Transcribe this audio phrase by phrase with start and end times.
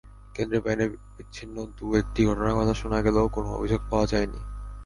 [0.35, 0.83] কেন্দ্রের বাইরে
[1.15, 4.39] বিচ্ছিন্ন দু-একটি ঘটনার কথা শোনা গেলেও কোনো অভিযোগ পাওয়া যায়নি।